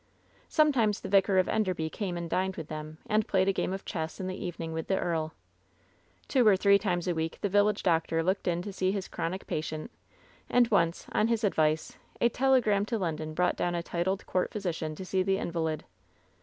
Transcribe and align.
Sometimes 0.49 1.01
the 1.01 1.09
Vicar 1.09 1.37
of 1.37 1.47
Enderby 1.47 1.87
came 1.91 2.17
and 2.17 2.27
dined 2.27 2.55
with 2.55 2.69
them, 2.69 2.97
and 3.05 3.27
played 3.27 3.47
a 3.47 3.53
game 3.53 3.71
of 3.71 3.85
chess 3.85 4.19
in 4.19 4.25
the 4.25 4.35
evening 4.35 4.73
with 4.73 4.87
the 4.87 4.97
earl. 4.97 5.35
Two 6.27 6.47
or 6.47 6.57
three 6.57 6.79
times 6.79 7.07
a 7.07 7.13
week 7.13 7.37
the 7.41 7.49
village 7.49 7.83
doctor 7.83 8.23
looked 8.23 8.47
in 8.47 8.63
to 8.63 8.73
see 8.73 8.91
his 8.91 9.07
chronic 9.07 9.45
patient, 9.45 9.91
and 10.49 10.67
once, 10.71 11.05
on 11.11 11.27
his 11.27 11.43
ad 11.43 11.53
vice, 11.53 11.97
a 12.19 12.29
telegram 12.29 12.83
to 12.87 12.97
London 12.97 13.35
brought 13.35 13.55
down 13.55 13.75
a 13.75 13.83
titled 13.83 14.25
court 14.25 14.49
physician 14.49 14.95
to 14.95 15.05
see 15.05 15.21
the 15.21 15.37
invalid. 15.37 15.83